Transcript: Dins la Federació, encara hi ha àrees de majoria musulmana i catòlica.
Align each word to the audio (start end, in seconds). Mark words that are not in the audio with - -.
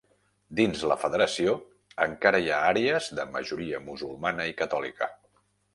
Dins 0.59 0.85
la 0.91 0.95
Federació, 1.01 1.53
encara 2.07 2.41
hi 2.41 2.49
ha 2.55 2.63
àrees 2.73 3.13
de 3.21 3.27
majoria 3.39 3.87
musulmana 3.93 4.53
i 4.55 4.59
catòlica. 4.65 5.15